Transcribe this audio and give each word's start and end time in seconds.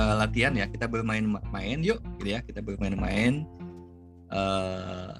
uh, 0.00 0.14
latihan 0.24 0.52
ya 0.56 0.66
kita 0.68 0.86
bermain-main 0.88 1.78
yuk 1.80 2.00
gitu 2.20 2.36
ya 2.36 2.40
kita 2.44 2.60
bermain-main 2.60 3.44
uh, 4.32 5.16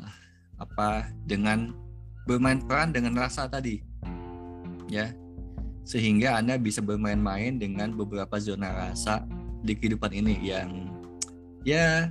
apa 0.56 1.10
dengan 1.28 1.72
bermain 2.24 2.60
peran 2.64 2.90
dengan 2.90 3.16
rasa 3.16 3.46
tadi 3.46 3.80
ya 4.90 5.12
sehingga 5.86 6.42
anda 6.42 6.58
bisa 6.58 6.82
bermain-main 6.82 7.62
dengan 7.62 7.94
beberapa 7.94 8.36
zona 8.42 8.90
rasa 8.90 9.22
di 9.62 9.78
kehidupan 9.78 10.10
ini 10.10 10.34
yang 10.42 10.90
ya 11.62 12.10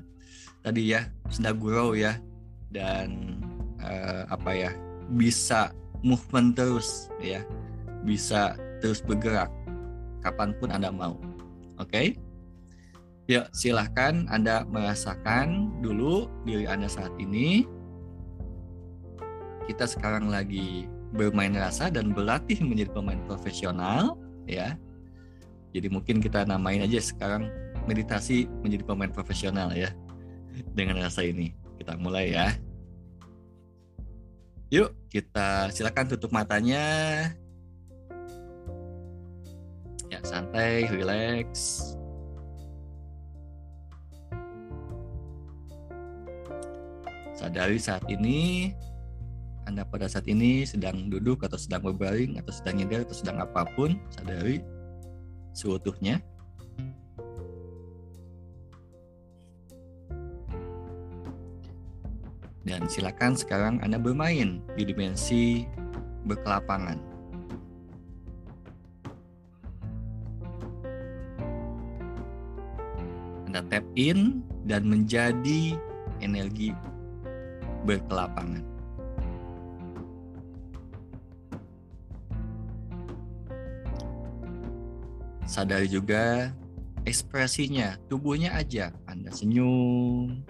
tadi 0.64 0.96
ya 0.96 1.12
sedang 1.28 1.60
grow 1.60 1.92
ya 1.92 2.16
dan 2.72 3.36
uh, 3.84 4.24
apa 4.32 4.52
ya 4.56 4.72
bisa 5.14 5.76
movement 6.02 6.56
terus 6.56 7.12
ya 7.20 7.44
bisa 8.08 8.56
terus 8.80 9.04
bergerak 9.04 9.52
kapan 10.24 10.56
pun 10.58 10.72
anda 10.72 10.90
mau 10.90 11.20
oke 11.78 11.92
okay? 11.92 12.16
Ya, 13.26 13.50
silahkan 13.58 14.30
Anda 14.30 14.70
merasakan 14.70 15.82
dulu 15.82 16.30
diri 16.46 16.70
Anda 16.70 16.86
saat 16.86 17.10
ini. 17.18 17.66
Kita 19.66 19.90
sekarang 19.90 20.30
lagi 20.30 20.86
bermain 21.10 21.58
rasa 21.58 21.90
dan 21.90 22.14
berlatih 22.14 22.62
menjadi 22.62 22.94
pemain 22.94 23.18
profesional, 23.26 24.14
ya. 24.46 24.78
Jadi 25.74 25.90
mungkin 25.90 26.22
kita 26.22 26.46
namain 26.46 26.86
aja 26.86 27.02
sekarang 27.02 27.50
meditasi 27.90 28.46
menjadi 28.62 28.86
pemain 28.86 29.10
profesional 29.10 29.74
ya. 29.74 29.90
Dengan 30.78 31.02
rasa 31.02 31.26
ini. 31.26 31.58
Kita 31.82 31.98
mulai 31.98 32.30
ya. 32.30 32.54
Yuk, 34.70 34.94
kita 35.10 35.74
silakan 35.74 36.14
tutup 36.14 36.30
matanya. 36.30 36.86
Ya, 40.14 40.22
santai, 40.22 40.86
relax. 40.94 41.95
Sadari 47.36 47.76
saat 47.76 48.08
ini 48.08 48.72
Anda 49.66 49.84
pada 49.84 50.06
saat 50.06 50.30
ini 50.30 50.64
sedang 50.64 51.10
duduk 51.10 51.42
atau 51.44 51.58
sedang 51.58 51.82
berbaring 51.84 52.38
atau 52.38 52.54
sedang 52.54 52.80
nyender 52.80 53.02
atau 53.04 53.18
sedang 53.18 53.42
apa 53.42 53.66
pun, 53.74 53.98
sadari 54.14 54.62
seutuhnya. 55.58 56.22
Dan 62.66 62.90
silakan 62.90 63.38
sekarang 63.38 63.78
Anda 63.86 64.02
bermain 64.02 64.62
di 64.74 64.84
dimensi 64.90 65.70
berkelapangan. 66.26 66.98
Anda 73.46 73.62
tap 73.70 73.86
in 73.94 74.42
dan 74.66 74.90
menjadi 74.90 75.78
energi 76.20 76.72
berkelapangan. 77.86 78.64
Sadari 85.46 85.86
juga 85.88 86.52
ekspresinya, 87.06 87.96
tubuhnya 88.10 88.58
aja. 88.58 88.90
Anda 89.06 89.30
senyum, 89.30 90.42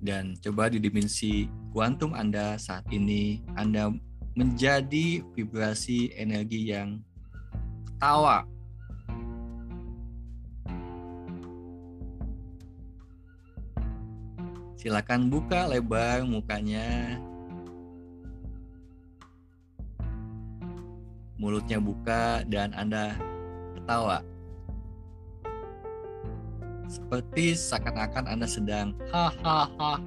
dan 0.00 0.32
coba 0.40 0.72
di 0.72 0.80
dimensi 0.80 1.44
kuantum 1.76 2.16
Anda 2.16 2.56
saat 2.56 2.88
ini 2.88 3.44
Anda 3.52 3.92
menjadi 4.32 5.20
vibrasi 5.36 6.16
energi 6.16 6.72
yang 6.72 7.04
tawa. 8.00 8.48
Silakan 14.80 15.28
buka 15.28 15.68
lebar 15.68 16.24
mukanya. 16.24 17.20
Mulutnya 21.36 21.76
buka 21.76 22.40
dan 22.48 22.72
Anda 22.72 23.16
ketawa 23.76 24.29
seperti 26.90 27.54
seakan-akan 27.54 28.26
Anda 28.26 28.50
sedang 28.50 28.98
hahaha 29.14 30.02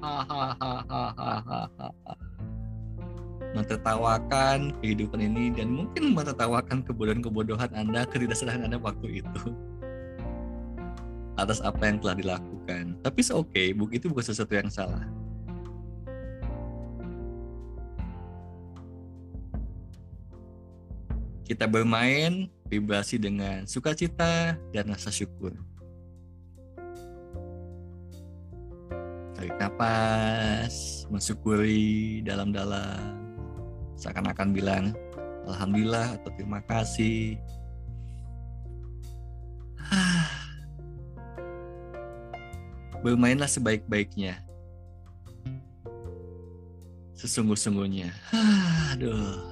mentertawakan 3.53 4.73
kehidupan 4.81 5.21
ini 5.21 5.53
dan 5.53 5.69
mungkin 5.71 6.17
mentertawakan 6.17 6.81
kebodohan-kebodohan 6.83 7.69
Anda, 7.71 8.03
ketidaksenangan 8.09 8.67
Anda 8.67 8.81
waktu 8.81 9.23
itu 9.23 9.53
atas 11.37 11.61
apa 11.61 11.85
yang 11.85 11.97
telah 12.01 12.17
dilakukan. 12.17 12.97
Tapi 13.01 13.21
oke, 13.29 13.49
okay, 13.53 13.67
itu 13.93 14.05
bukan 14.09 14.25
sesuatu 14.25 14.53
yang 14.53 14.69
salah. 14.73 15.05
Kita 21.43 21.69
bermain 21.69 22.49
vibrasi 22.71 23.21
dengan 23.21 23.69
sukacita 23.69 24.57
dan 24.73 24.85
rasa 24.89 25.13
syukur. 25.13 25.53
Tarik 29.43 29.59
nafas 29.59 31.03
mensyukuri 31.11 32.23
dalam-dalam. 32.23 33.19
Seakan-akan 33.99 34.55
bilang 34.55 34.95
alhamdulillah 35.43 36.15
atau 36.15 36.31
terima 36.39 36.63
kasih. 36.63 37.35
Bermainlah 43.03 43.51
sebaik-baiknya. 43.51 44.39
Sesungguh-sungguhnya. 47.19 48.15
Aduh 48.95 49.43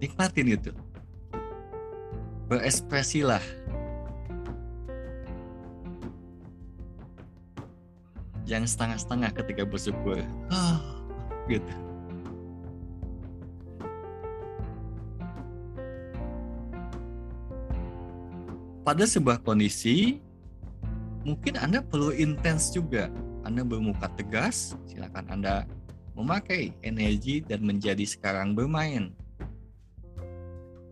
nikmatin 0.00 0.56
itu. 0.56 0.72
Berekspresilah 2.48 3.44
yang 8.48 8.64
setengah-setengah 8.64 9.30
ketika 9.36 9.62
bersyukur. 9.68 10.24
Oh, 10.48 10.78
gitu. 11.52 11.74
Pada 18.88 19.04
sebuah 19.04 19.44
kondisi, 19.44 20.16
mungkin 21.20 21.60
Anda 21.60 21.84
perlu 21.84 22.08
intens 22.16 22.72
juga. 22.72 23.12
Anda 23.44 23.60
bermuka 23.60 24.08
tegas, 24.16 24.72
silakan 24.88 25.28
Anda 25.28 25.68
memakai 26.16 26.72
energi 26.80 27.44
dan 27.44 27.68
menjadi 27.68 28.08
sekarang 28.08 28.56
bermain 28.56 29.12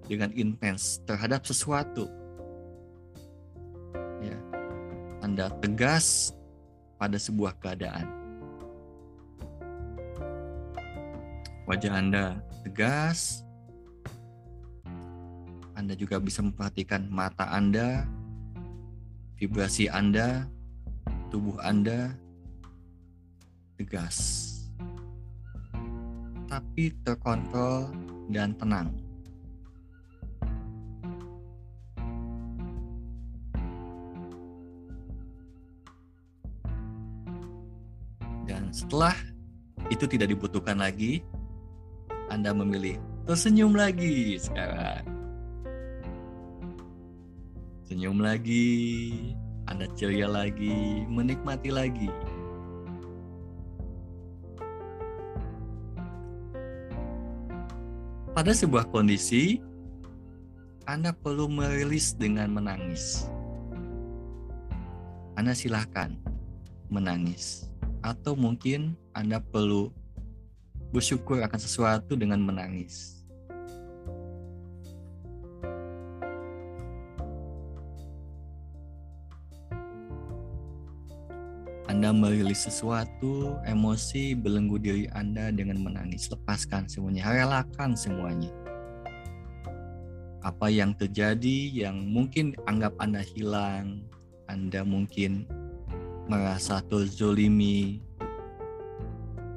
dengan 0.04 0.28
intens 0.36 1.00
terhadap 1.08 1.48
sesuatu. 1.48 2.04
Ya. 4.20 4.36
Anda 5.24 5.48
tegas 5.64 6.35
pada 6.96 7.16
sebuah 7.20 7.56
keadaan. 7.60 8.08
Wajah 11.66 11.92
Anda 11.92 12.24
tegas. 12.64 13.44
Anda 15.76 15.92
juga 15.92 16.16
bisa 16.16 16.40
memperhatikan 16.40 17.04
mata 17.12 17.52
Anda, 17.52 18.08
vibrasi 19.36 19.92
Anda, 19.92 20.48
tubuh 21.28 21.60
Anda 21.60 22.16
tegas. 23.76 24.42
Tapi 26.48 26.96
terkontrol 27.04 27.92
dan 28.32 28.56
tenang. 28.56 29.05
Setelah 38.76 39.16
itu 39.88 40.04
tidak 40.04 40.36
dibutuhkan 40.36 40.76
lagi, 40.76 41.24
Anda 42.28 42.52
memilih 42.52 43.00
tersenyum 43.24 43.72
lagi 43.72 44.36
sekarang. 44.36 45.00
Senyum 47.88 48.20
lagi, 48.20 48.66
Anda 49.64 49.88
ceria 49.96 50.28
lagi, 50.28 51.08
menikmati 51.08 51.72
lagi. 51.72 52.12
Pada 58.36 58.52
sebuah 58.52 58.92
kondisi, 58.92 59.64
Anda 60.84 61.16
perlu 61.16 61.48
merilis 61.48 62.12
dengan 62.12 62.52
menangis. 62.52 63.24
Anda 65.40 65.56
silahkan 65.56 66.12
menangis. 66.92 67.72
Atau 68.06 68.38
mungkin 68.38 68.94
Anda 69.10 69.42
perlu 69.42 69.90
bersyukur 70.94 71.42
akan 71.42 71.58
sesuatu 71.58 72.14
dengan 72.14 72.38
menangis. 72.38 73.18
Anda 81.90 82.14
merilis 82.14 82.62
sesuatu, 82.62 83.58
emosi 83.66 84.38
belenggu 84.38 84.78
diri 84.78 85.04
Anda 85.10 85.50
dengan 85.50 85.82
menangis. 85.82 86.30
Lepaskan 86.30 86.86
semuanya, 86.86 87.26
relakan 87.26 87.98
semuanya 87.98 88.54
apa 90.46 90.70
yang 90.70 90.94
terjadi 90.94 91.74
yang 91.74 92.06
mungkin 92.06 92.54
anggap 92.70 92.94
Anda 93.02 93.26
hilang, 93.26 94.06
Anda 94.46 94.86
mungkin 94.86 95.42
merasa 96.26 96.82
terzolimi, 96.82 98.02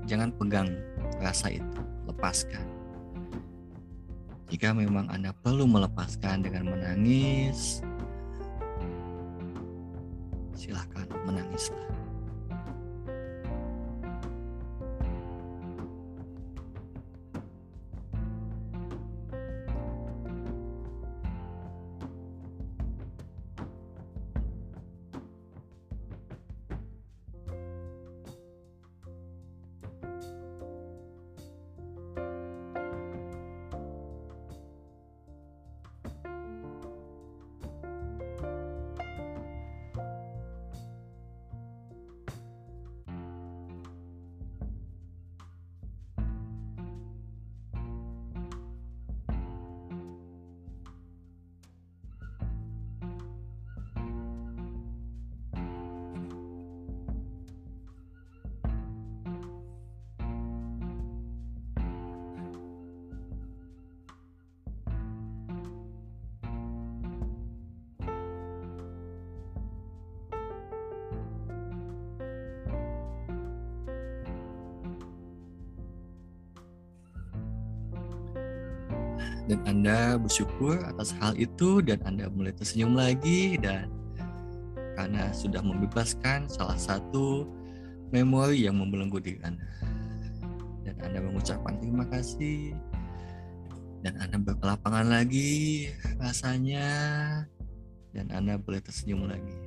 jangan 0.06 0.30
pegang 0.38 0.70
rasa 1.18 1.54
itu, 1.58 1.80
lepaskan. 2.06 2.66
Jika 4.50 4.74
memang 4.74 5.10
Anda 5.14 5.30
perlu 5.46 5.70
melepaskan 5.70 6.42
dengan 6.42 6.74
menangis, 6.74 7.86
silahkan 10.58 11.06
menangislah. 11.26 11.99
Dan 79.50 79.66
Anda 79.66 80.22
bersyukur 80.22 80.78
atas 80.86 81.10
hal 81.18 81.34
itu 81.34 81.82
dan 81.82 81.98
Anda 82.06 82.30
mulai 82.30 82.54
tersenyum 82.54 82.94
lagi 82.94 83.58
dan 83.58 83.90
karena 84.94 85.34
sudah 85.34 85.66
membebaskan 85.66 86.46
salah 86.46 86.78
satu 86.78 87.50
memori 88.14 88.70
yang 88.70 88.78
membelenggu 88.78 89.18
diri 89.18 89.42
Anda. 89.42 89.66
Dan 90.86 90.96
Anda 91.02 91.20
mengucapkan 91.26 91.82
terima 91.82 92.06
kasih 92.14 92.78
dan 94.06 94.22
Anda 94.22 94.38
berkelapangan 94.38 95.10
lagi 95.10 95.90
rasanya 96.22 96.88
dan 98.14 98.30
Anda 98.30 98.62
boleh 98.62 98.86
tersenyum 98.86 99.26
lagi. 99.26 99.58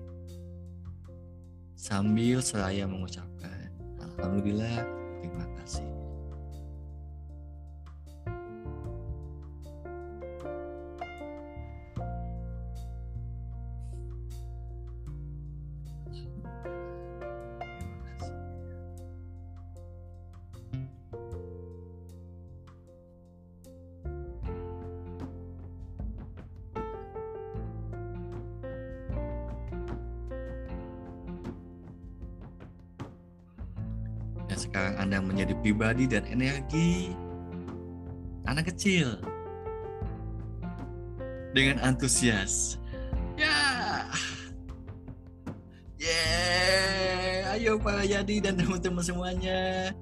Sambil 1.74 2.38
seraya 2.38 2.86
mengucapkan 2.86 3.74
Alhamdulillah 3.98 4.86
terima 5.18 5.46
kasih. 5.58 5.91
Sekarang 34.72 34.96
Anda 34.96 35.20
menjadi 35.20 35.52
pribadi 35.60 36.08
dan 36.08 36.24
energi 36.32 37.12
anak 38.48 38.72
kecil 38.72 39.20
dengan 41.52 41.76
antusias. 41.84 42.80
Ya, 43.36 44.08
yeah, 46.00 47.52
ayo 47.52 47.76
Pak 47.76 48.00
Yadi 48.08 48.40
dan 48.40 48.56
teman-teman 48.56 49.04
semuanya. 49.04 49.92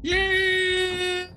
Yeah. 0.00 1.28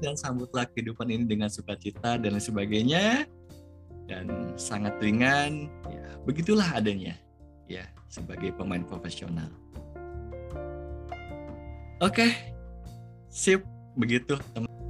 Dan 0.00 0.16
sambutlah 0.16 0.64
kehidupan 0.72 1.12
ini 1.12 1.28
dengan 1.28 1.52
sukacita 1.52 2.16
dan 2.16 2.40
sebagainya. 2.40 3.28
Dan 4.08 4.56
sangat 4.56 4.96
ringan, 4.96 5.68
ya 5.92 6.08
begitulah 6.24 6.72
adanya 6.72 7.20
ya 7.70 7.86
sebagai 8.10 8.50
pemain 8.54 8.82
profesional. 8.82 9.48
Oke, 12.02 12.34
sip 13.30 13.62
begitu 13.94 14.34
teman. 14.52 14.81